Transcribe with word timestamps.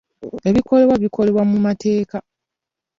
Ebikolebwa 0.49 0.95
bikolebwa 1.03 1.43
mu 1.51 1.57
mateeka? 1.65 2.17